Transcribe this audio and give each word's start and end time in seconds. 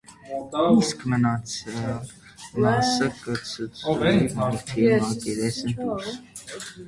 Իսկ 0.83 1.03
մնացեալ 1.11 2.07
մասը 2.65 3.09
կը 3.19 3.35
ցցուի 3.51 4.15
մորթի 4.41 4.89
մակերեսէն 5.05 5.77
դուրս։ 5.85 6.17